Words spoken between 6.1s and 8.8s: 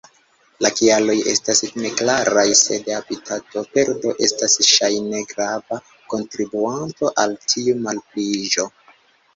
kontribuanto al tiu malpliiĝo.